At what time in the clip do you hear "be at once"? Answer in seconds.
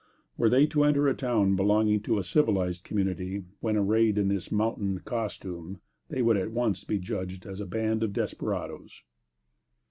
6.37-6.83